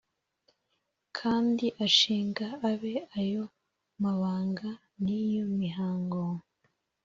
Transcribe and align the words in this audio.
kandi 1.17 1.65
ashinga 1.85 2.47
abe 2.69 2.93
ayo 3.19 3.43
mabanga 4.01 4.69
n’iyo 5.03 5.43
mihango; 5.59 6.21